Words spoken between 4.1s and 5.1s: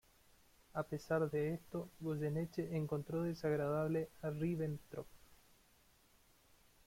a Ribbentrop.